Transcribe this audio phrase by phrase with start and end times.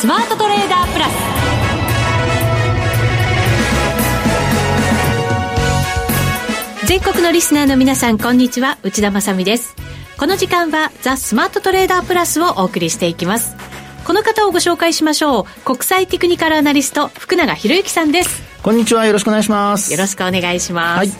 [0.00, 1.12] スマートトレーダープラス。
[6.86, 8.78] 全国のリスナーの皆さんこんにちは。
[8.82, 9.76] 内田まさです。
[10.16, 13.54] この時間はザ・スマートトレーダープラスをお送りしていきます。
[14.06, 15.44] この方をご紹介しましょう。
[15.66, 18.42] 国際テクニカルアナリスト福永博之さんです。
[18.62, 19.04] こんにちは。
[19.04, 19.92] よろしくお願いします。
[19.92, 21.10] よろしくお願いします、はい、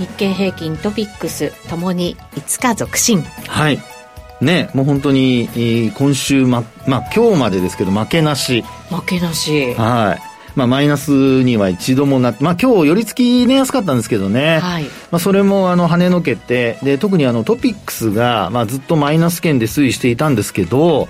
[0.00, 3.22] 日経平均トピックスともに5日続伸。
[3.46, 3.93] はい
[4.40, 5.48] ね、もう本当に
[5.96, 8.64] 今週ま、まあ今日までですけど負けなし。
[8.90, 9.74] 負けなし。
[9.74, 10.34] はい。
[10.54, 14.60] まあ、マイナスには一度もなって、まあ、今日、寄り付き値安かったんですけどね。
[14.60, 14.84] はい。
[14.84, 21.08] まあ、それも、あの、跳ねのけて、で、特にあの、トピックスが、まあ、ずっとマイナス圏で推移していたんですけど、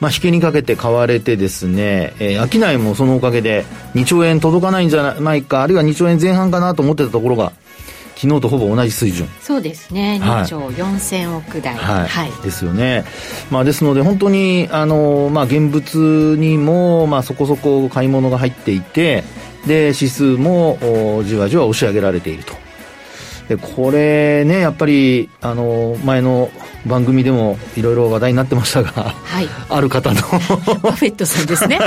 [0.00, 3.64] まあ、引けにかけて買われてですね、えー、商いもそのおかげで、
[3.94, 7.52] 2兆円届かないんじゃないか、あるいは2兆円前半かなと思ってたところが、
[8.20, 9.26] 昨日とほぼ同じ水準。
[9.40, 10.20] そうですね。
[10.22, 13.06] 2兆4000億台、はい、はい、ですよね、
[13.50, 19.24] まあ、ですので本当にあの、まあ、現物にも、まあ、そこそこ買い物が入っていて
[19.66, 22.52] で指数もじわじわ押し上げられていると。
[23.48, 26.50] でこれねやっぱりあの前の
[26.86, 30.20] 番組でもいろいろ話題になってましたが、はい、ある方の。
[30.20, 31.78] バフェットさんですね。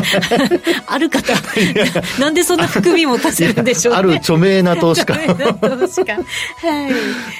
[0.88, 1.34] ある方。
[2.20, 4.00] なんでそんな含みも立てるんでしょうね。
[4.00, 5.16] ある著名な投資家。
[5.16, 6.14] 投資家。
[6.14, 6.22] は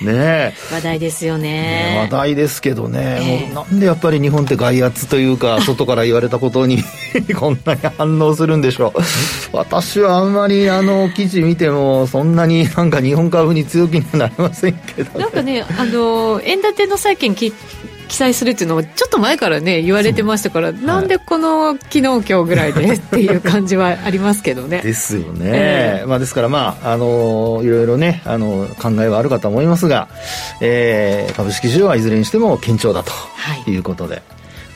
[0.02, 0.06] い。
[0.06, 6.84] ね話題ですよね、ね、話題ですけどね、えー、もうなんでやっぱり日本って外圧というか 外から言われたことに
[7.38, 9.00] こんなに反応するんでしょう。
[9.56, 24.82] 私はあんまりあの記事見てもそんなになんか日本株に強気にはなりませんけど、なんかねあの円建ての債券記載するっていうのはちょっと前からね言われてましたから、なんでこの昨日今日ぐらいでっていう感じはありますけどね。
[24.82, 30.10] ですよね、えー、まあ、ですからまああのいろいろねあの考えはあるかと思いますが、
[30.62, 33.12] えー、株式市場はいずれにしても堅調だと
[33.68, 33.78] い。
[33.78, 34.24] うことで、はい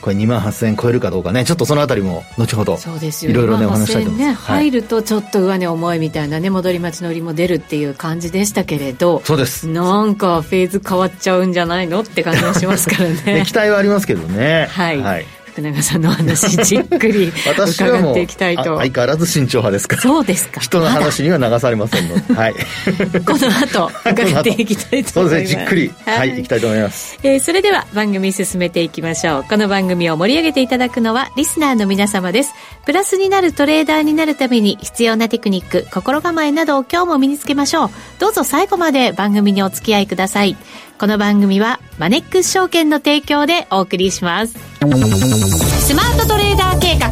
[0.00, 1.44] これ2万8000円超えるかどうかね。
[1.44, 2.78] ちょっとそのあたりも後ほど
[3.22, 9.68] いろいろねお話したいと思います、ね、入るとちょっと上値重いみたいなね戻り待ち乗りも出るっていう感じでしたけれどそうです。
[9.68, 14.68] なんかフェーズ変わっちゃうんじゃないのって感じがしますからね 期待はありますけどね。
[14.72, 18.78] はい、はい福永さんの話じっくり 伺っていきたいと。
[18.78, 20.02] 相変わらず慎重派ですから。
[20.02, 20.60] そうですか。
[20.60, 22.54] 人の話には流されませんので、はい、
[23.26, 25.38] この後伺っていきたいと思います。
[25.38, 29.44] そうですねじっくりはい、はい、いきたいと思います、えー、それでは番組進めていきましょう。
[29.48, 32.52] この番組を盛り上げていただくのはリスナーの皆様です。
[32.86, 37.90] プラスになるトレーダーになるために必要なテクニック心構えなどを今日も身につけましょう。
[38.20, 40.56] どうぞ最後まで番組にお付き合いください
[40.98, 44.54] この番組はマネックス証券の提供でお送りします。
[44.54, 47.06] スマートトレーダー計画、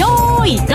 [0.00, 0.68] よーい、ドン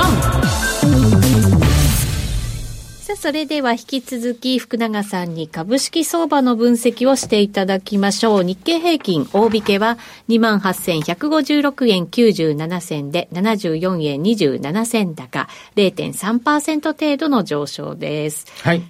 [2.99, 8.43] さあ、それでは引き続き福永さんに株式相場の分析をしていただきましょう。
[8.43, 18.47] 日経平均大引けは28,156円97銭で74円27銭高0.3%程度の上昇です。
[18.63, 18.83] はい。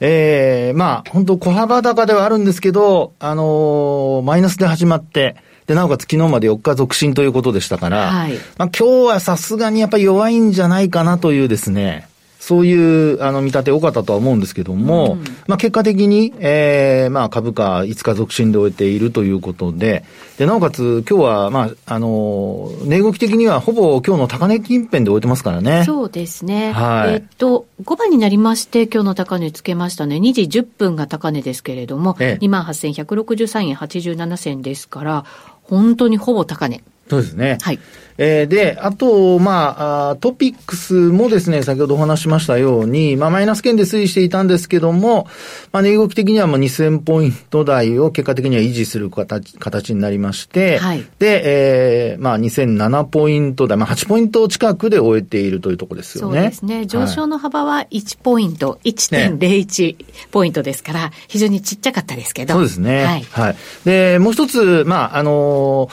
[0.00, 5.36] ええー、まあ、本当小幅高ではあるんですけど、あのー、マイナスで始まって、
[5.66, 12.08] で、なおかつ昨日まで4日続伸ということでしたから、はい、まあ今日はさすがにやっぱり弱いんじゃないかなというですね、
[12.46, 20.04] そういうあの見立て多かったとは思うんですけども、うん、まあ結果的に、えー、まあ株価5日続伸で終えているということで、
[20.38, 25.82] で、なおかつ今日は、まあ、あの、値動き的にはほぼ今日の高値近辺で終えてますからね。
[25.84, 26.70] そうですね。
[26.70, 27.14] はい。
[27.14, 30.18] えっと、5番になりまして、今日の高値つけましたね。
[30.18, 35.24] 2時10分が高値ですけれども、ええ、28,163円87銭ですから、
[35.64, 36.84] 本当にほぼ高値。
[37.10, 37.58] そうですね。
[37.60, 37.80] はい。
[38.18, 45.26] えー、で、あと、まあトピックスもですね、先ほどお話しましたように、まあ、マイナス圏で推移していたんですけども、
[45.72, 56.40] まあ、値動き的にはもう2000ポイント台を結果的には維持する形形になりまして、はい、で、えー、まあ、2007ポイント台、まあ、8ポイント近くで終えているというところですよね。
[56.40, 56.86] そうですね。
[56.86, 59.96] 上昇の幅は1ポイント、はい、1.01
[60.30, 62.54] ポイントですから、非常にちっちゃかったですけど。
[62.54, 63.04] そうですね。
[63.04, 63.22] はい。
[63.30, 65.88] はい、で、もう一つ、まあ、あの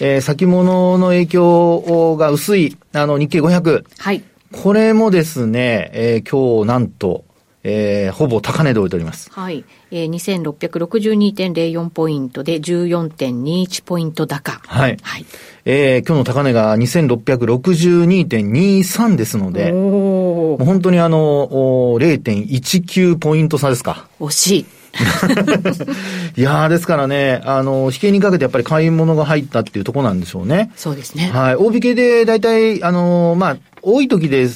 [0.00, 1.67] えー、先物の影響
[2.16, 3.84] が薄い、あの、日経500。
[3.98, 4.22] はい。
[4.52, 7.24] これもですね、えー、今日なんと、
[7.64, 9.30] えー、ほぼ高値で置いております。
[9.30, 9.62] はい。
[9.90, 10.10] えー、
[10.40, 14.62] 2662.04ポイントで14.21ポイント高。
[14.66, 14.96] はい。
[15.02, 15.26] はい。
[15.64, 24.08] えー、今日の高値が2662.23ですので、もう本当にあの、0.19ポイント差ですか。
[24.18, 24.66] 惜しい。
[26.36, 30.70] いやー、ですからね、あの、引けにかけてやっぱり買い物が入ったっていうところなんでしょうね。
[30.76, 31.30] そうですね。
[31.32, 31.56] はい。
[31.56, 34.48] 大引けで大体、あの、まあ、多い時で、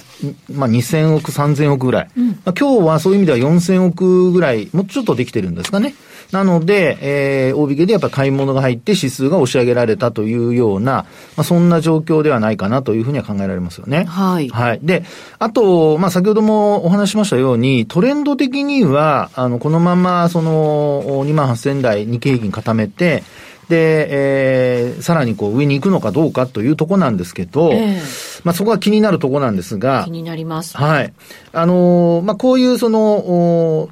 [0.53, 2.09] まあ、2000億、3000億ぐらい。
[2.17, 5.95] うん、まあ、今日はそういう意味では4000億ぐらい、もうちょっとできてるんですかね。
[6.33, 11.05] なので、えー、大引けでやっぱ買い物が入って指数が押し上げられたというような、
[11.37, 14.05] まあ、そんな状況ではないかなというふうには考えられますよね。
[14.05, 14.49] はい。
[14.49, 14.81] はい。
[14.83, 15.05] で、
[15.39, 23.23] あと、まあ、先ほどもお話しましたように、トレンド的には、あの、このまま、その、2万8000台日経平均固めて、
[23.69, 30.77] で、えー、さらにこう上に行くのかどうかというとこなんですけど、えー、まあそこは気になるとこなんですが、気になります。
[30.77, 31.13] はい。
[31.53, 33.89] あのー、まあこういうその、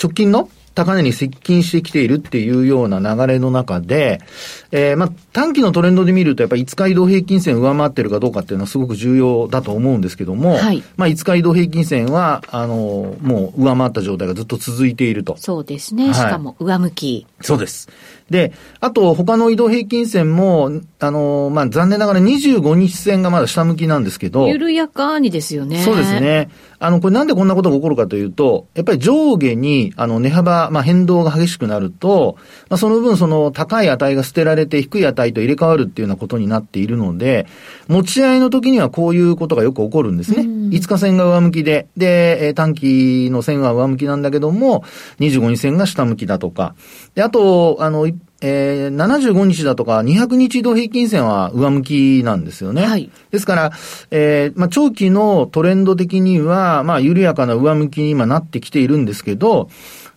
[0.00, 0.48] 直近の
[0.80, 4.22] 高値に接近してきているっていうような流れの中で、
[4.70, 15.36] えー、まあ、短期のトレンドで見ると、やっぱり5日移動平均線上回ってるかどうかっていうのはすごく重要だと思うんですけども、はい、まあ、5日移動平均線は、あの、もう上回った状態がずっと続いていると。
[15.36, 16.06] そうですね。
[16.06, 17.26] はい、しかも上向き。
[17.42, 17.90] そうです。
[18.30, 24.46] で、あと、他の移動平均線も、あの、まあ、残念ながら25日線がまだ下向きなんですけど。
[24.46, 25.82] 緩やかにですよね。
[25.82, 26.48] そうですね。
[26.78, 32.36] あの、これなんでこんなことが起こるかというと、やっぱり上下に、あの、値幅、まあ、変動が激しくなると、
[32.68, 37.46] まあ、その分、その、高い値が捨てられて、低い値と入れ替わるっていうようなことになっているので、
[37.88, 40.42] 持ち合いの時にはこういうことがよく起こるんですね。
[40.42, 44.84] 5日線が上向きで、で、短期の線は上向きなんだけども、
[45.18, 46.74] 25日線が下向きだとか。
[47.14, 48.06] で、あと、あの、
[48.40, 52.86] えー、75日だとか200日移動平均線は上向きなんですよね。
[52.86, 53.10] はい。
[53.30, 53.72] ですから、
[54.10, 59.68] えー、まあ、長期のトレンド的には、まあ、緩やかな上向きに今なってきているんですけど、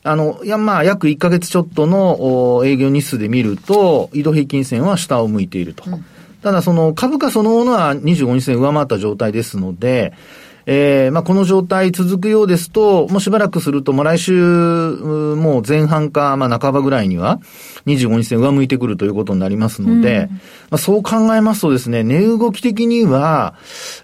[0.03, 5.83] あの、いや、まあ、約1ヶ月ちょっとの営業日数で見ると、移動平均線は下を向いていると。
[5.87, 6.05] うん、
[6.41, 10.13] ただ、その株価そのものは25日線上回った状態ですので、
[10.65, 17.39] えー、まあ、この状態続くようですと、もうしばらくすると、もう来週、もう前半か、まあ、半ばぐらいには、
[17.85, 20.39] 25日線上向いてくるということになりますので、うん、ま
[20.71, 23.55] あ、そう考えますとですね、値動き的には、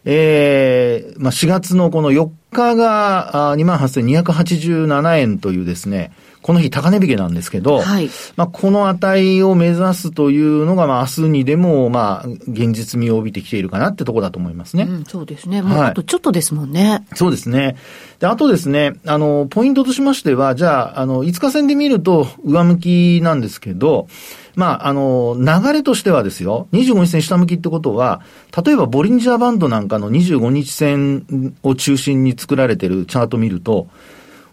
[0.05, 14.83] えー、まあ、4月のこの4日が28,287円というですね、この日高値引けなんですけど、はい、まあ、この値を目指すというのが、まあ、明日にでも、まあ、現実味を帯びてきているかなってところだと思いますね。
[14.83, 15.61] うん、そうですね。
[15.61, 17.03] もうあとちょっとですもんね、はい。
[17.15, 17.75] そうですね。
[18.19, 24.07] で、あとですね、あの、ポイントとしましては、じゃあ、あの、5日線で見ると上向きなんですけど、
[24.55, 28.21] まあ、あの、流れとしてはですよ、25日線下向きってことは、
[28.65, 33.87] 例えばボリンジャーバンドなんかの25日線を中心に作られてるチャート見ると、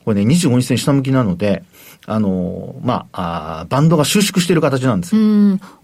[0.04, 1.64] これね、25日線下向きなので、
[2.06, 5.20] あの、まあ、あバンドが収縮している形なんですよ。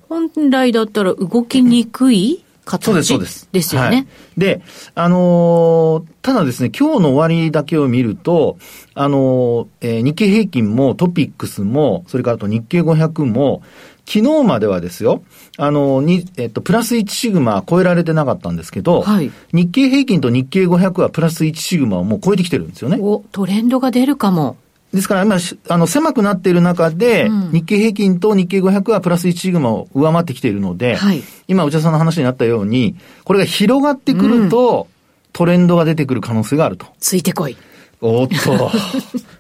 [0.09, 3.49] 本来だったら動きにくい形そうです、そうです。
[3.51, 3.89] ですよね。
[3.89, 4.63] はい、で、
[4.95, 8.57] あのー、ただですね、今日の終わりだけを見ると、
[8.95, 13.63] あのー、えー、日経平均もトピックスも、それからと日経500も、
[14.07, 15.23] 昨日まではですよ、
[15.59, 22.99] あの、に、えっと、プラス1シグマ超えられてなかったんですけど、はい、日経平均と日経500はプラス1シグマをもう超えてきてるんですよね。
[23.01, 24.57] お、トレンドが出るかも。
[24.93, 34.93] ですから今、あの、狭くなっている中で、うん、日経平均と日経500はプラス1シグマを上回ってきているので、はい、今、内田さんの話になったように、これが広がってくると、うん、
[35.33, 36.87] トレンドが出てくる可能性があると。
[37.00, 37.56] ついてこい。
[38.03, 38.71] おっと。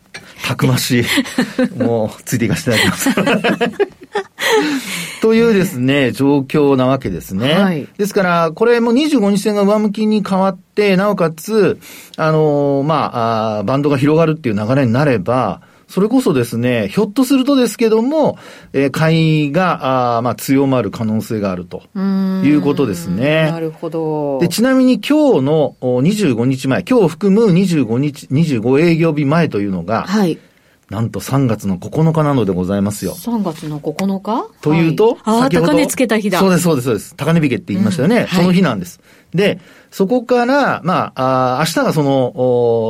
[0.42, 1.04] たくましい。
[1.78, 3.82] もう、ついていかせていただきます。
[5.22, 7.54] というですね、状況なわけですね。
[7.54, 11.78] はい、ですから、これも25日線が上向きに変わって、なおかつ、
[12.16, 15.60] あのー、まああ、バンドが広がるっていう流れになれば、
[15.92, 18.38] それこそですね、ひょっとするとですけども、
[18.72, 23.50] えー、買いが、あまあ、強まる可能性があるということですね。
[23.50, 24.38] なるほど。
[24.38, 30.38] で、ちなみに今日の25日前、今日含む25日、25営業日前というのが、はい。
[30.88, 33.12] なんと3月の9日なのでございますよ。
[33.12, 34.46] 3月の9日？
[34.60, 36.38] というと、はい、ああ、高値つけた日だ。
[36.38, 37.16] そうです、そうです、そうです。
[37.16, 38.16] 高値引けって言いましたよね。
[38.16, 39.00] うんはい、その日なんです。
[39.34, 39.58] で、
[39.90, 42.32] そこから、まあ、あ明日がその、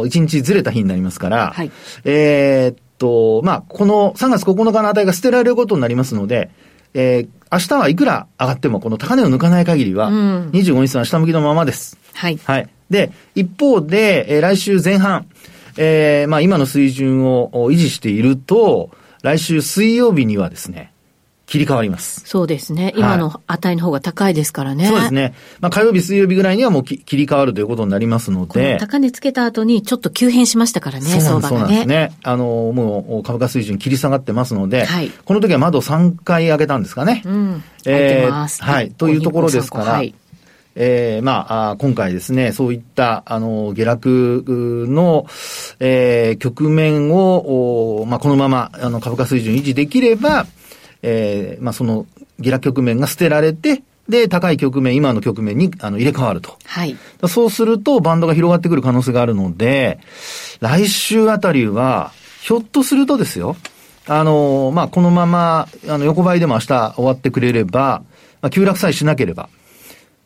[0.06, 1.70] 1日ずれた日になりますから、はい、
[2.04, 6.50] えー、と、まあ、この3月9日の値が捨てられることになりますので、
[6.94, 11.98] えー、明日はいくら上がっても、この高値を抜かない限りは、25日線は下向きのままです。
[12.14, 12.38] はい。
[12.44, 12.68] はい。
[12.90, 15.26] で、一方で、えー、来週前半、
[15.76, 18.90] えー、まあ今の水準を維持していると、
[19.22, 20.91] 来週水曜日にはですね、
[21.52, 22.22] 切り替わります。
[22.24, 22.94] そうですね。
[22.96, 24.86] 今の値の方が高いですからね。
[24.86, 25.34] そうですね。
[25.60, 28.78] まあ火曜日、水曜日ぐらいにはもう切り替わるということになりますので。
[28.80, 31.48] 高値つけた後にちょっと急変しましたからね、相場がね。
[31.48, 32.12] そうなんですね。
[32.22, 37.20] あの、もう株価水準切り下がってますので、はい、この時は窓3回上げたんですかね。
[37.26, 37.62] うん。
[37.84, 38.90] えー、はい。
[38.92, 40.14] というところですから、はい、
[40.74, 45.26] えー、まあ、今回ですね、そういった、あの、下落の、
[45.80, 50.46] えー、局面を、まあ、このまま、あの、株価水準維持できれば、
[51.02, 52.06] えー、まあ、その、
[52.38, 56.56] 下落局面が捨てられて、で、高い局面、今の局面にあの入れ替わると。
[56.64, 56.96] はい。
[57.28, 60.00] そうすると、バンドが広がってくる可能性があるので、
[60.60, 63.56] 来週あたりは、ひょっとするとですよ、
[64.06, 66.66] あの、まあ、このまま、あの、横ばいでも明日
[66.96, 68.02] 終わってくれれば、
[68.40, 69.48] まあ、急落さえしなければ、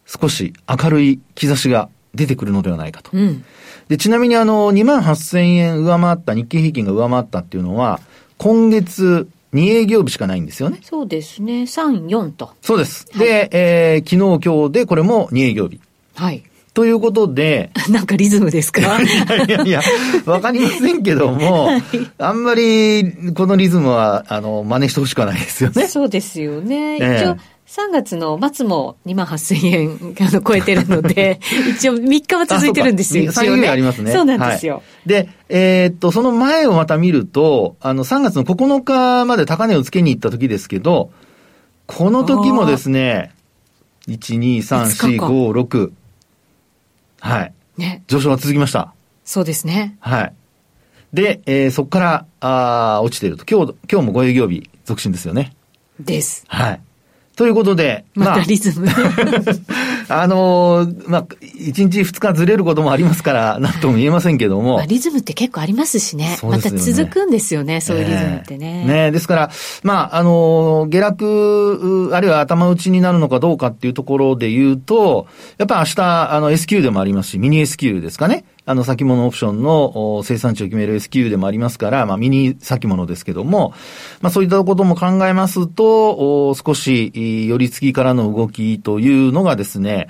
[0.07, 3.11] 少し明るい兆しが出てくるのではないかと。
[3.13, 3.45] うん、
[3.89, 8.01] で、ちなみにあの、2万8000円上回った、日経平均が上回ったっていうのは、
[8.39, 10.79] 今月2営業日しかないんですよね。
[10.83, 11.63] そうですね。
[11.63, 12.51] 3、4と。
[12.63, 13.07] そうです。
[13.13, 15.81] はい、で、えー、昨日今日でこれも2営業日。
[16.15, 16.43] はい。
[16.75, 17.71] ということで。
[17.89, 18.81] なんかリズムですか？
[18.83, 19.81] いやいやいや、
[20.27, 21.83] わかりませんけども、 はい、
[22.19, 25.87] あんまりこのリズムは、あの、真似してほしくはないですよね。
[25.89, 26.97] そうですよね。
[26.97, 27.37] 一応、
[27.67, 33.31] 3月の末も2万8000円あの超えてるので、 一応3日は続いてるんですよ。
[33.31, 33.69] 一応ね。
[33.69, 34.13] ありますね。
[34.13, 34.77] そうなんですよ。
[34.77, 41.11] はい、で、えー、っと、その前をまた見ると、あの、3月の9日まで高値をつけに行った時ですけど、
[41.87, 43.33] この時もですね、
[44.07, 45.91] 1、2、3、4、5、6。
[47.21, 47.53] はい。
[47.77, 48.05] ね。
[48.07, 48.95] 上昇が続きました。
[49.25, 49.97] そうですね。
[49.99, 50.33] はい。
[51.13, 53.45] で、えー、そこから、あ落ちていると。
[53.45, 55.53] 今日、今日も5営業日、続伸ですよね。
[55.99, 56.45] です。
[56.47, 56.81] はい。
[57.37, 58.89] ということで、またリズム。
[60.09, 64.77] あのー、まあ、1日2日ずれることもありますから、なんとも言えませんけども。
[64.77, 66.39] まあ、リズムって結構ありますしね。
[66.43, 68.85] ねまた続くんですよね、そういうリズムってね。
[68.87, 69.51] えー、ねですから、
[69.83, 75.27] まあ、あのー、下落、あるいは頭打ちになるのかどうかっていうところで言うと、
[75.59, 78.45] やっぱ明日、あの、S q でもありますし、ミニ S q ですかね。
[78.67, 83.73] あの、先物オプションの生産地を決める S q でもありますから、まあ、ミニ先物ですけども、
[84.21, 87.13] まあ、そういったことも考えますと、少し、
[87.49, 90.09] 寄り付きからの動きというのがですね、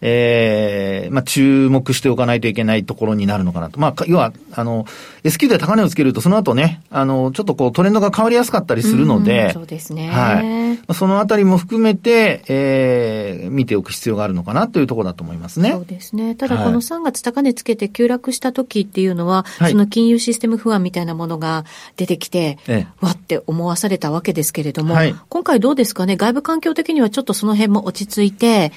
[0.00, 3.78] ええー、まあ、注目しておかないといけないところになるのかなと。
[3.78, 4.86] まあ、要は、あの、
[5.22, 10.08] S q で高値をつけると、その後ね、あの、ちょっとこう、トレンドが変わりやすかったりするので、そうですね。
[10.08, 10.94] はい。
[10.94, 15.72] そのあたりも含めて、ええー、見ておく必要があるのかなというところだと思いますね。
[15.72, 16.34] そうですね。
[16.34, 21.64] ただ、この3月高値つけて急落した時っていうのは、はい、その金融システム不安みたいなものが
[21.96, 28.72] 出てきて、ええ、わって思わされたわけですけれども、はい、今回どうですかね、外部環境的にはちょっとその辺も落ち着いて、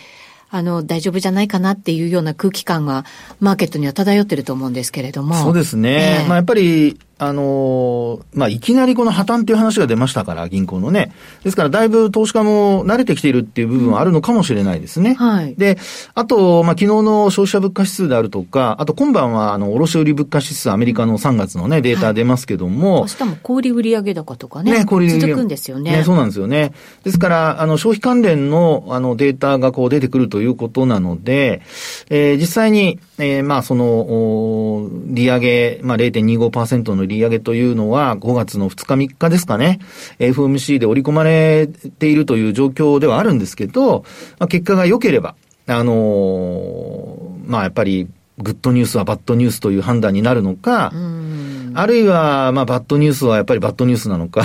[0.56, 3.06] あの、大丈夫じゃないかなっていうような空気感が、
[3.40, 5.34] マーケットには漂ってると思うんですけれども。
[5.34, 6.20] そうですね。
[6.22, 11.14] えー、まあ、やっぱり、あのまあ、いきなりこの破綻っていう話が出ましたから、銀行のね。
[11.44, 15.12] ですから、だいぶ投資家も慣れてきているっていう部分はあるのかもしれないですね。
[15.12, 15.56] うん、はい。
[15.56, 15.78] で、
[16.14, 22.94] あと、まあ、昨日の消費者物価指数であるとか、あと今晩は、あの、卸売物価指数、アメリカの3月のね、データ出ますけども。
[22.94, 24.72] はい、明日も小売売上高とかね。
[24.72, 25.92] ね、小売売続くんですよね。
[25.92, 26.74] ね、そうなんですよね。
[27.04, 31.62] ですから、あの、消費関連の、あの、データがこう出てくるということなので、
[32.10, 39.80] えー、実際に、えー、まあ、その、利上げ、まあ、0.25%の利上げというのは、5月の2日3日ですかね、
[40.20, 44.04] FOMC で織り込まれているという状況ではあるんですけど、
[44.40, 45.36] まあ、結果が良ければ、
[45.68, 48.08] あのー、まあ、やっぱり、
[48.40, 51.43] グッドニュースはバッドニュースという判断になるのか、うん。
[51.76, 54.44] あるいは、まあ、バッドニュースはやっぱりバッドニュースなのか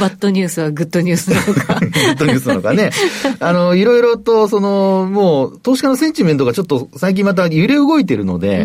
[0.00, 1.80] バッドニュースはグッドニュースなのか。
[1.80, 2.90] グッドニュースなのかね。
[3.40, 8.64] あの、いろいろと、その、もう、投資家のセンチメントがちょっと最近また揺れ動いてるので、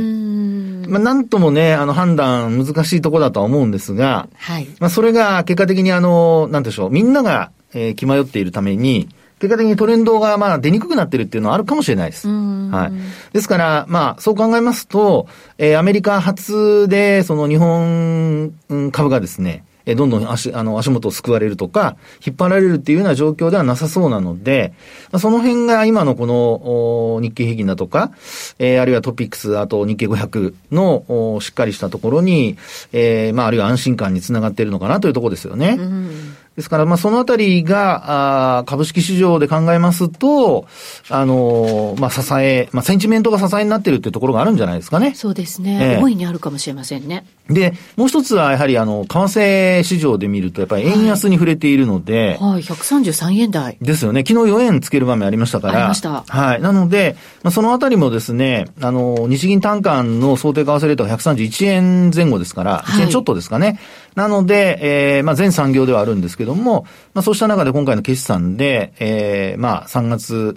[0.87, 4.67] まあ、なんともね、あの、判断難しいところだとは思うんですが、はい。
[4.79, 12.27] まあ、それが結果的にあの、なんでしょう、みんなが、えー、気迷っているために、結果的にトレンドがまあ出にくくなってるっていうのはあるかもしれないです。
[12.27, 13.33] はい。
[13.33, 15.27] ですから、まあ、そう考えますと、
[15.57, 18.53] えー、アメリカ初で、その日本
[18.91, 24.73] 株がですね、えどんどん足、あの、足元を救われるとか、引っ張られるっていうような状況ではなさそうなので、
[25.11, 28.11] まあ、その辺が今のこの、日経平均だとか、
[28.59, 32.57] えー、あるいはトピックス、あと日経500の、しっかりしたところに、
[32.91, 35.77] えー、まあ、あるいは安心感につながっているのかなというところですよね。
[35.79, 40.65] うんですから、まあ、そのあたりが、あ株式市場で考えますと、
[41.07, 45.13] あのー、まあ、支え、まあ、センチメントが支えになってるっていうところがあるんじゃないですかね。
[45.13, 45.97] そうですね。
[45.97, 47.27] えー、大いにあるかもしれませんね。
[47.49, 53.77] で、もう一つは、やはり、あの、為替市場で見ると、やっぱり円安に触れているので、はい、はい、133円台。
[53.81, 54.23] ですよね。
[54.27, 55.79] 昨日4円つける場面ありましたから。
[55.79, 56.23] ありました。
[56.27, 56.61] はい。
[56.61, 63.79] なので、まあ、そのあたりもですね、あの、日銀単価の想定為替レートが131円前後ですから、1円ちょっとですかね。
[64.15, 64.79] なので、
[65.17, 70.55] えー、まあ、全産業ではあるんですけども、まあ、そうした中で今回の決算で、えー、まあ、3月、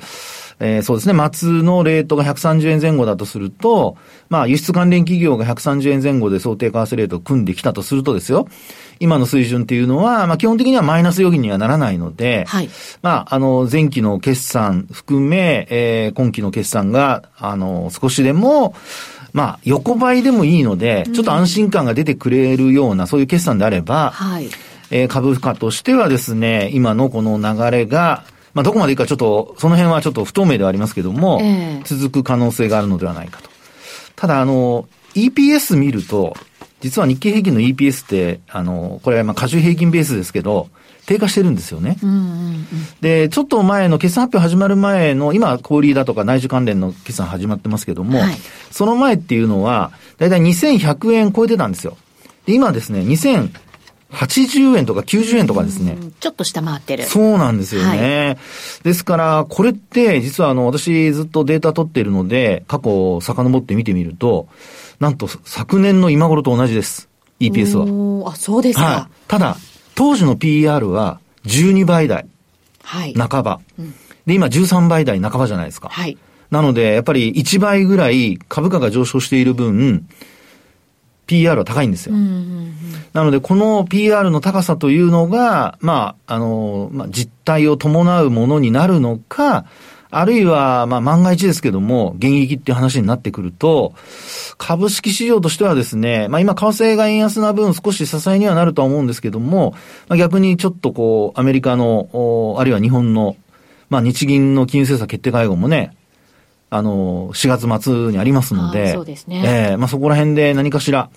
[0.60, 3.96] えー、そうですね、末のレートが130円前後だとすると、
[4.28, 8.46] まあ、輸出関連企業が130円前後で想定為替レートを組んできたとするとですよ、
[9.00, 12.68] 今の水準っていうのは、まあ、基本的にはマイナス予期にはならないので、はい。
[13.00, 18.74] まあ、あの、前期の決算含め、えー、今期の決算が、あの、少しでも、
[19.32, 24.50] まあ、横ばいでもいいので、ちょっと安心感が出てくれるような、そういう決算であれば、はい。
[24.90, 33.50] えー、株価としてはですね、今のこの流れが、まあ、どこまでいくかちょっと、その辺はちょっと不透明ではありますけども、えー、続く可能性があるのではないかと。
[34.16, 36.36] ただ、あの、EPS 見ると、
[36.80, 40.68] 実は日経平均の EPS って、あの、これはまあ、過重平均ベースですけど、
[41.06, 41.96] 低下してるんですよね。
[42.02, 42.66] うんうんうん、
[43.00, 48.34] で、ちょっと前の決算発表始まる前の、今、小売だとか内需関連の決算始まってますけども、はい、
[48.70, 51.96] その前っていうのは、だいたい2100円超えてたんですよ。
[52.46, 53.00] で、今ですね、
[54.12, 55.96] 2080円とか90円とかですね。
[56.18, 57.04] ちょっと下回ってる。
[57.04, 58.26] そうなんですよね。
[58.26, 58.38] はい、
[58.82, 64.48] ですから、これって、実はあの、私ずっとデータ取っているので、過去を遡って見てみると、
[64.98, 67.08] なんと昨年の今頃と同じです。
[67.40, 68.32] EPS は。
[68.32, 68.84] あ、そうですか。
[68.84, 69.56] はい、ただ、
[69.94, 72.26] 当時の PER は12倍台。
[72.82, 73.14] はい。
[73.14, 73.60] 半ば。
[73.78, 73.94] うん、
[74.26, 75.88] で、今13倍台半ばじゃないですか。
[75.88, 76.18] はい。
[76.50, 80.08] なので、やっぱり1倍ぐらい株価が上昇している分、
[81.30, 82.14] PR は高いんですよ。
[82.14, 82.74] うんうんうん、
[83.12, 89.64] なので、この PR の高さというのが、まあ、あの、まあ、実態を伴うものになるのか、
[90.10, 93.94] あるいは、まあ、万が一ですけども、現役っていう話になってくると、
[94.58, 99.74] 株式市場としてはですね、まあ、今、為替が円安な分少し支えにはなるとは思うんですけども、
[100.08, 103.36] まあ、逆にちょっとこう、アメリカの、あるいは日本の、
[103.88, 105.96] まあ、日銀の金融政策決定会合もね、
[106.70, 109.42] あの、4月末にありますので、そうですね。
[109.44, 111.10] ええー、まあ、そこら辺で何かしら、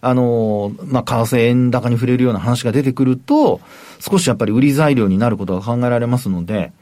[0.00, 3.60] あの、まあ、為替円高に触れるような話が出てくると、
[3.98, 6.72] 少しやっぱり売り材料になることが考えられますので、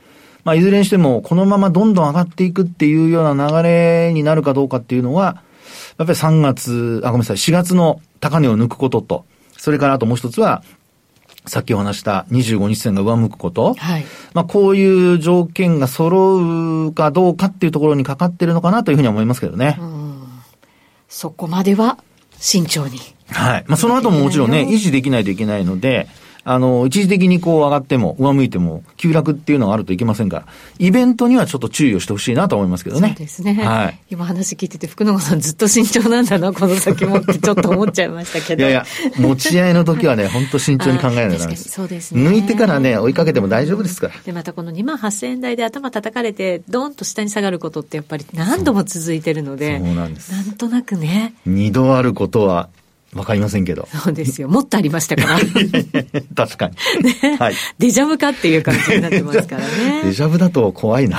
[0.44, 5.42] まあ、いずれにしても、このままどんどん上がっていくっていうような流れになるかどうかっていうのは、
[5.98, 9.24] やっぱり3月、あ、ごめんなさい、4月の高値を抜くことと、
[9.56, 10.62] それからあともう一つは、
[11.50, 13.74] さっきお話した25日線が上向くこと。
[13.74, 14.04] はい。
[14.34, 19.76] まあ、こういう条件が揃うかどうかっていうところにかかってるのかなというふうに思いますけどね。
[19.80, 20.28] うん。
[21.08, 21.98] そこまでは
[22.38, 23.00] 慎重に。
[23.32, 23.64] はい。
[23.66, 26.06] まあ、その後ももちろんね、維持できないといけないので、
[26.44, 30.46] あの、一時的にこう上がっても、上向いても、急落っていうのがあるといけませんから、
[30.78, 33.08] イベントにはちょっと注意をしてほしいなと思いますけどね。
[33.08, 33.54] そうですね。
[33.54, 33.98] はい。
[34.10, 38.62] 今話聞いてて、福永さんずっと慎重なんだな、 この先もってちょっと思っちゃいましたけど。
[38.62, 38.86] いやいや、
[39.18, 41.68] 持ち合いの時はね、 本当慎重に考えないとダメです。
[41.68, 42.28] そうですね。
[42.28, 44.14] 抜いてからね、追いかけても大丈夫ですから。
[44.24, 50.32] で、またこの2万8000円台で頭叩かれて、ドーンと下に下がることってやっぱり何度も続いてるので、そうなんです。
[50.32, 51.34] なんとなくね。
[51.46, 52.68] 二度あることは
[53.14, 53.86] わかりませんけど。
[53.86, 54.48] そうですよ。
[54.48, 55.38] もっとありましたから。
[56.36, 56.76] 確かに。
[57.22, 57.54] ね、はい。
[57.78, 60.02] デジャブかっていう感じになってますからね。
[60.04, 61.18] デジャブだと怖いな。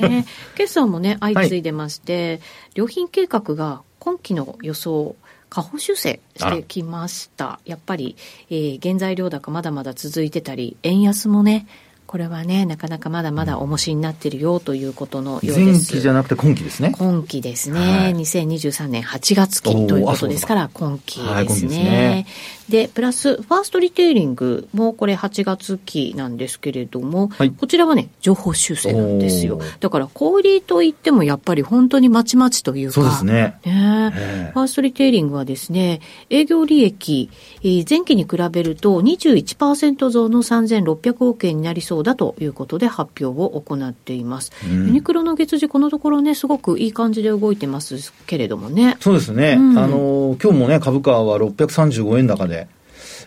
[0.00, 2.40] ね決算 もね、相次いでまして、はい、
[2.74, 5.14] 良品計画が今期の予想、
[5.48, 7.60] 下方修正してきました。
[7.64, 8.16] やっぱり、
[8.50, 11.68] えー、原材料高まだまだ続いてたり、円安もね、
[12.08, 15.60] これはね、なかなかまだまだ重しになってるよということのようです。
[15.60, 16.94] 前期じゃなくて今期ですね。
[16.96, 17.80] 今期ですね。
[17.80, 22.26] はい、2023年8月期ということですから、今期ですね。
[22.70, 29.60] で、プラス、ファーストリテイリングもこれ8月期なんですけれども、はい、こちらはね、情報修正なんですよ。
[29.80, 33.58] だから、小売りといってもやっぱり本当にまちまちというか、そうですね。
[33.64, 37.30] ねファーストリテイリングはですね、営業利益、
[37.62, 44.52] えー、前期に比べると21%増の3600億円になりそうだということで発表を行っています。
[44.64, 48.96] うん、ユニクロの月次このところね、すごくいい感じで動いてますけれどもね。
[49.00, 49.56] そうですね。
[49.58, 52.68] うん、あの、今日もね、株価は635円高で、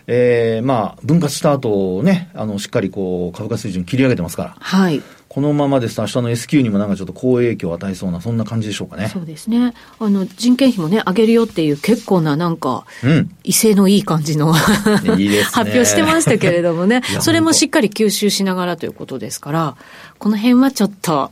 [0.06, 4.56] えー、まあ、分割した後ね、あの、しっかりこう、株価水準切り上げてますから。
[4.58, 5.02] はい。
[5.32, 9.08] このままですと、明日の S q にもなんかちょっと好影響を与えそうな、そんな感じでしょうかね。
[9.08, 9.72] そうですね。
[9.98, 14.54] あの、人件費もね、上げるよっていう結構な、なんか、うん、威勢のいい感じの
[15.16, 19.76] いいね、発表してましたけれどもね、それもしっかり吸収しながらということですから、
[20.18, 21.30] この辺はちょっと、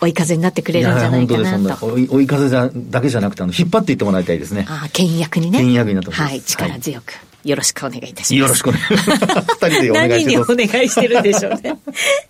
[0.00, 1.86] 追い風になってくれるんじゃないかなと。
[1.86, 4.64] 追い風じゃだけじゃなくて、あの、引っ張っていってもらいたいですね。
[4.68, 5.58] ああ、倹約にね。
[5.58, 7.14] 倹約になってはい、力強く。
[7.14, 8.34] はいよろしくお願いいたします。
[8.36, 9.10] よろしくお願いします。
[9.66, 10.54] 二人でお願いします。
[10.54, 11.76] 何にお願いしてるんでしょうね。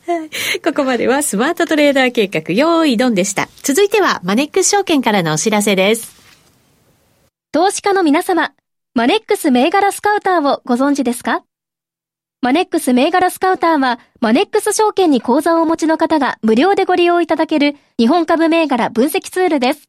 [0.64, 3.48] ここまではスマートトレーダー計画、用意ドンでした。
[3.62, 6.12] 続いては、マネックス証券からのお知らせです。
[7.52, 8.52] 投資家の皆様、
[8.94, 11.42] マネックス銘柄スカウターをご存知ですか？
[12.42, 19.88] マネックス銘柄スカウターは、マネックス証券に口座をお持ちの方が無料でご利用いただける日本株銘柄分析ツールです。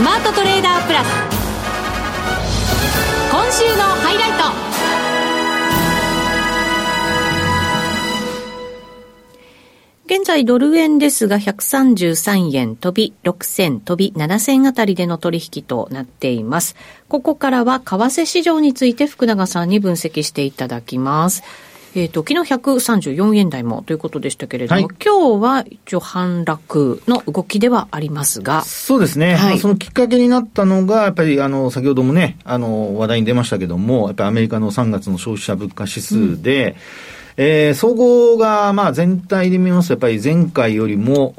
[0.00, 1.08] スマートトレーダープラス。
[3.30, 4.30] 今週のハイライ
[10.06, 10.16] ト。
[10.16, 16.76] 現在ドル円ですが133円飛び6銭飛び7銭あたりでの取引となっています。
[17.10, 21.42] ここからは為替市場について福永さんに分析していただきます。
[21.94, 28.62] えっ、ー、と、昨日134円台もということでしたけれども、はい、今日は一応反落の動きではありますが。
[28.62, 29.34] そうですね。
[29.34, 36.74] はい、そのきっかけになったのが、やっぱりあの、先ほどもね、あの、話題に出ましたけども、やっぱりアメリカの3月の消費者物価指数で、うん
[37.42, 41.34] えー、総合が、まあ、全体で見ますと、やっぱり前回よりも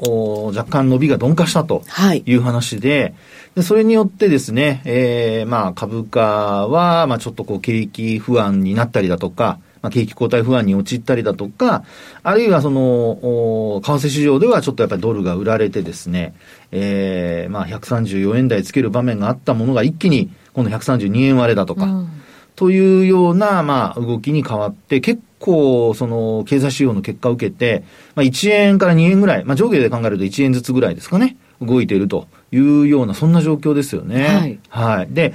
[0.54, 1.84] 若干伸びが鈍化したと
[2.24, 3.14] いう話で、はい、
[3.56, 11.84] でそれによってですね、えー、まあ、株価は、まあ、ちょっとこう、景気不安になったりだとか、まあ、景気後退不安に陥ったりだとか、
[12.22, 16.34] あるいはその、為替市場ではちょっとやっぱりドルが売られてですね、
[16.70, 22.08] えー、まあ、134円台つける場面があったものが一気に、今度132円割れだとか、うん。
[22.54, 27.82] というような、まあ、動きに変わって、結構、その、経済指標の結果を受けて、
[28.14, 34.24] まあ、1円から2円ぐらい、まあ、上下で考えると1円ずつぐらいですかね、動いているというような、そんな状況ですよね。
[34.26, 34.58] はい。
[34.68, 35.08] はい。
[35.10, 35.32] で、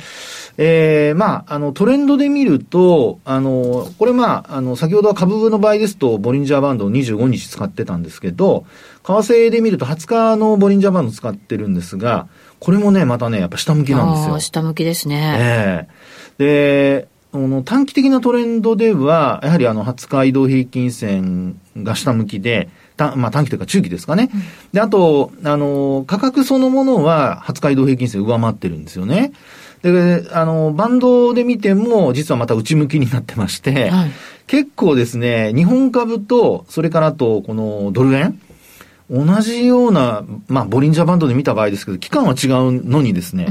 [0.57, 8.65] えー、まあ、あの、トレンドで見ると、あの、これまあ、あの、先ほどは株の場合ですと、ボリンジャーバンドを25日使ってたんですけど、
[9.03, 12.27] 為替で見ると20日のボリンジャーバンド使ってるんですが、
[12.59, 14.39] これもね、またね、やっぱ下向きなんですよ。
[14.39, 15.35] 下向きですね。
[15.39, 24.29] ええーで、あの短期的なトレンドでは、やはりあの20日移動平均線が下向きで、たまあ、短期というか中期ですかね。
[24.33, 24.41] うん、
[24.73, 29.31] で、あと、あの、価格そのものは20日移動平均線上回ってるんですよね。
[29.81, 34.11] で、あの、バンドで見ても、実はまた内向きになってまして、はい、
[34.47, 38.39] 結構ですね、日本株と、それからと、このドル円、
[39.09, 43.45] 同じような、まあ、ボリンジャーバンドで見た場合ですけど、期間は違うのにですね、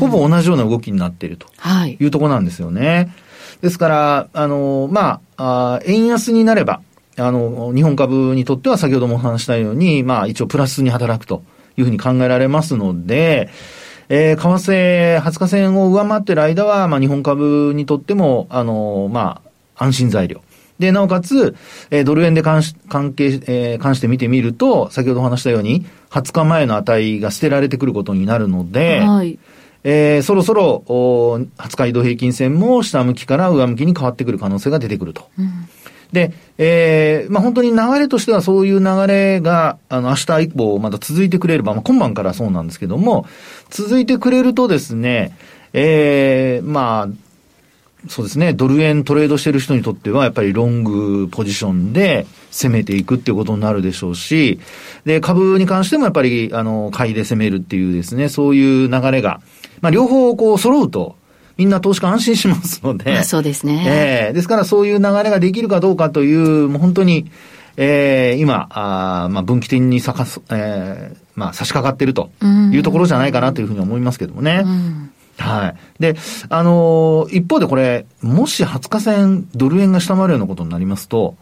[0.00, 1.46] ほぼ同じような動きになっていると
[1.86, 2.88] いうところなんですよね。
[2.88, 3.10] はい、
[3.62, 6.80] ですから、あの、まあ、あ円安になれば、
[7.16, 11.42] あの、日本株にとっては先ほどもお話したように、まあ、一応プラスに働くと
[11.76, 13.50] いうふうに考えられますので、
[14.08, 19.40] えー、為替、20日線を上回っている間は、まあ、日本株にとっても、あの、ま
[19.76, 20.42] あ、安心材料。
[20.78, 21.54] で、なおかつ、
[21.90, 29.38] えー、ドル円で関し関係、えー、関して見てみると、先ほどお話したように、20日前の値が捨てられてくることになるので、はい、
[29.84, 35.28] えー、そろそろ、お20日移動平均線も下向きから上向きに変わってくる可能性が出てくると。
[35.38, 35.68] うん、
[36.14, 43.26] で、えー、まあ本当に流れとしてはそういう流れが、あの、明日以降まだ続いてくれれば、まあ今晩からそうなんですけども、
[43.68, 45.36] 続いてくれるとですね、
[45.74, 54.60] えー、まあ、そうですね、ドル円トレードしてる人にとっては、やっぱりロングポジションで攻めていくっていうことになるでしょうし、
[55.04, 59.40] で、株に関してもやっぱり、あの、買いで攻めるっていうですね、そういう流れが、
[59.80, 61.16] まあ、両方こう揃うと、
[61.56, 63.22] みんな投資家安心しますので。
[63.24, 63.84] そうですね。
[63.86, 67.30] ええー、ですからそういう流れができるかどうかという、もう本当に、
[67.76, 72.30] ええー、今、あまあ、分岐点にさかす、ええー、まあ、差し掛かっていると
[72.72, 74.62] いうところじゃないかなというふうに思いますけどもね。
[74.64, 75.76] うんはい。
[76.00, 76.14] で、
[76.48, 81.36] あのー、一方でこれ、もし20日線ドル円が下回るようなことになりますと、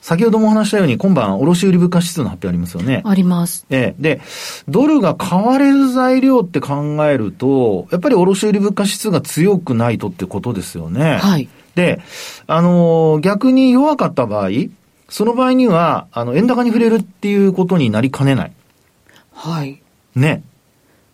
[0.00, 3.02] 先ほどもお話したように、今晩、卸売物価指数の発表ありますよね。
[3.04, 3.66] あります。
[3.68, 4.02] ええ。
[4.02, 4.20] で、
[4.68, 11.16] ドルが買われる材料って考えると、やっぱり卸売物価指数が強くないとってことですよね。
[11.16, 11.48] はい。
[11.74, 12.00] で、
[12.46, 14.50] あのー、逆に弱かった場合、
[15.08, 18.52] その場合には、あの、円高に触れるっていうことになりかねない。
[19.32, 19.80] はい。
[20.14, 20.42] ね。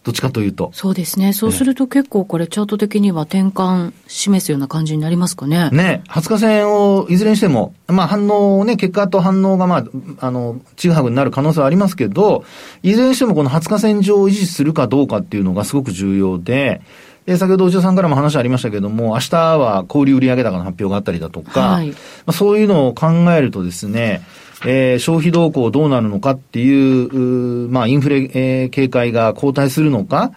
[0.04, 0.70] どっちかというと。
[0.74, 1.32] そうですね。
[1.32, 5.70] そうすると結構これチャート的には転換示すような感じになりますかね。
[5.70, 6.02] ね。
[6.08, 9.84] 20日線をいずれにしても、まあ反応ね、結果と反応がまあ、
[10.26, 12.44] あの、ちぐはぐになる可能性はありますけど、
[12.82, 16.82] いずれにしてもこの20日線上を維持するかどうかっていうのがすごく重要で、
[17.24, 24.20] で、先ほど内田さんからも話ありましたけども、明日は小売売上高の発表があったりだとか、はい、まあ、そういうのを考えるとですね、
[24.66, 30.32] えー、消費動向どうなるのかっていう、うまあ、インフレ、えー、警戒が後退するのか、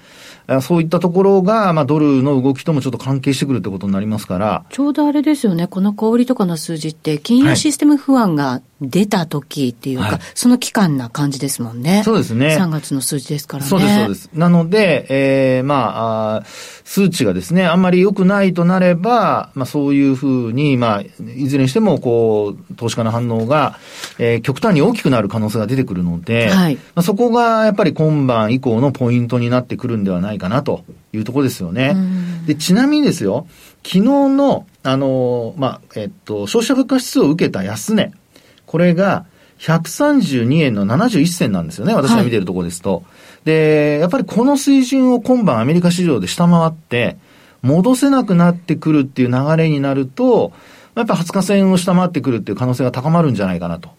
[0.61, 4.65] そういったところが、まあ、ドルの動きともちょっと関係してくるってことになりますから。
[4.69, 12.03] ちょうどあれですよね、この小売とかの数字って、金融システム不安が出た時っていうか、はい、その期間な感じですもんね。
[12.05, 12.57] そうですね。
[12.59, 13.69] 3月の数字ですからね。
[13.69, 14.29] そうです、そうです。
[14.33, 16.43] なので、えー、まああ、
[16.83, 23.79] 数値がですね、あんまり良くないとなれば、まあ、そういうふうに、まあ、いずれにしても、こう、投資家の反応が、
[24.19, 31.95] えー、極端に大きくなる可能性が出てくるので、はい、まあ、そこがやっぱり今晩以降のポイントになってくるんではないかなというところですよね。
[32.45, 33.47] で、ちなみにですよ、
[33.83, 38.13] 昨日の、あの、まあ、えっと、消費者物価指数を受けた安値、
[38.67, 39.25] これが
[39.59, 42.93] 132円の71銭なんですよね、私が見てるところですと。
[42.93, 43.03] はい、
[43.45, 47.17] で、やっぱりこの水準を今晩アメリカ市場で下回って、
[47.63, 50.51] 戻せなくなってくるっていう流れになると、
[50.95, 53.89] やっぱ20日線を下回ってくるっていう可能性が高まるんじゃないかなと。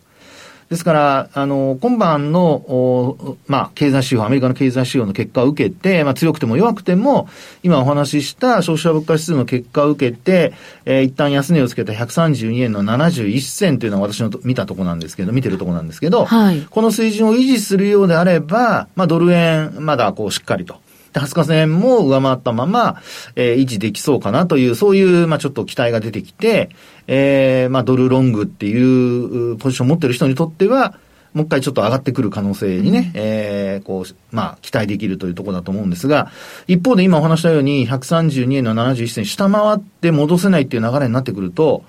[0.69, 7.27] ですから、あの、今晩の、まあ、経済指標、アメリカの経済指標の結果を受けて、まあ、強くても弱くても、
[7.63, 10.53] 今お話しした消費者物価指数の結果を受けて、
[10.85, 20.81] えー、一旦安値をつけた132円の71銭というのは私の見たとこなんですけど、見てるとこなんですけど、はい、この水準を維持するようであれば、まあ、ドル円、まだこう、しっかりと。
[21.13, 23.01] で、20日線も上回ったまま、
[23.37, 26.71] えー、維持できそうかなという、そういう、まあ、ちょっと期待が出てきて、
[27.07, 30.95] えー、まあ、ドルロングっていうポジションを持ってる人にとっては、
[31.35, 36.31] もう一回ちょっと上がってくる可能性にね、うん、えー、こう、まあ、期待できるというところだと思うんですが、
[36.67, 41.85] 一方で今お話したように、132円の71銭下回って戻せないっていう流れになってくると、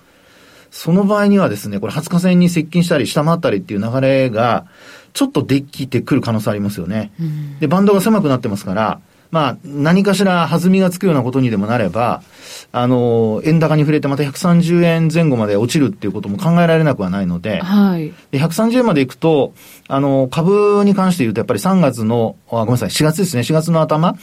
[0.71, 4.65] その場合にはですね、これ20日線に接近したり下回ったりっていう流れが、
[5.13, 7.11] ちょっとできてくる可能性ありますよね。
[7.19, 8.99] うん、で、バンドが狭くなってますから、
[9.31, 12.23] まあ、何かしら弾みがつくようなことにでもなれば、
[12.71, 18.11] あの、円高に触れてまた130円前後まで落ちるっていうことも考えられなくはないので、はい。
[18.31, 19.53] で、130円まで行くと、
[19.87, 24.15] あの、株に関して言うとやっぱり3月の、あごめんなさい、4月ですね、4月の頭、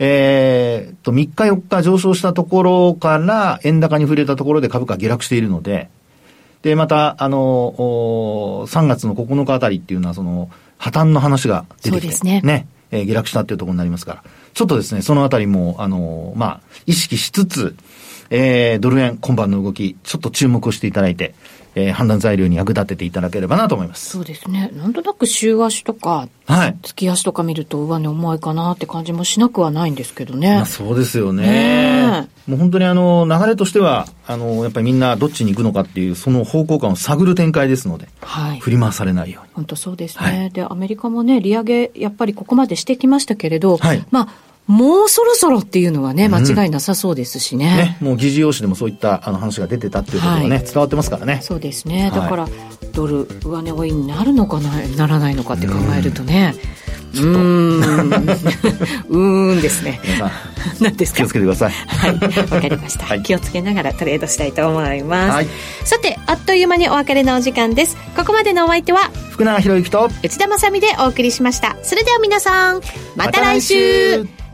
[0.00, 5.90] えー、と、3日4日上昇したところから円高に触れたところで株価下落しているので、
[6.62, 7.74] で、また、あの、
[8.68, 12.40] 3月の9日あたりっていうのは、その、破綻の話が出てきて、ね。
[12.42, 12.66] ね。
[12.90, 14.24] えー、下落したっていうところになりますから。
[14.52, 17.76] ちょっとですね、そのあたりも、あのー、まあ、意識しつつ、
[18.30, 21.34] えー、ドル円今晩の動き、ちょっと注目をしていただいて、
[21.74, 24.10] えー、判断材料に役立てていただければなと思います。
[24.10, 24.70] そうですね。
[24.74, 26.76] なんとなく週足とか、はい。
[26.82, 30.56] 月足とか見ると上値重いかなって感じもしなくはないんですけどね。
[30.56, 31.42] まあ、そうですよね。
[31.42, 38.58] ねもう本当にあの、流れとしては、あの、やっぱりみんなどっちに行くのかっていう、その方向感を探る展開ですので、はい。
[38.58, 39.50] 振り回されないように。
[39.54, 40.24] 本当そうですね。
[40.24, 44.04] はい、で、アメリカもね、利上げ、やっぱりここまでしてきましたけれど、はい。
[44.10, 44.28] まあ、
[44.66, 47.96] もうそろそろっていうのはね、間違いなさそうですしね。
[48.00, 51.40] うん、ねもう議事要旨でもそういったあの話が出てたっていうことがね、はい、伝わってますからね。
[51.42, 52.10] そうですね。
[52.14, 52.52] だから、はい、
[52.92, 56.54] ドル上値追いになるのかな、ならないのかって考えるとね。
[57.14, 57.80] うーん。
[59.10, 60.00] うーんですね。
[60.80, 61.18] 何ですか？
[61.18, 61.72] 気をつけてください。
[61.72, 62.12] はい。
[62.50, 65.32] わかりました、はい、気をつけながらトレードしたいと思います。
[65.32, 65.48] はい、
[65.84, 67.96] さて、あっという間にお別れのお時間です。
[68.16, 71.76] ここまでのお相手は、福永博之と内田まさでお送りしました。
[71.82, 72.80] それでは皆さん、
[73.16, 74.39] また来週ま